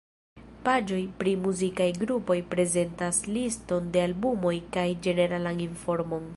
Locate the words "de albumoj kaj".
3.97-4.89